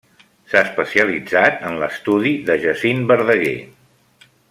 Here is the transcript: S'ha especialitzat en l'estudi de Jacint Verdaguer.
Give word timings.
S'ha 0.53 0.61
especialitzat 0.67 1.61
en 1.71 1.77
l'estudi 1.83 2.33
de 2.49 2.57
Jacint 2.67 3.05
Verdaguer. 3.15 3.57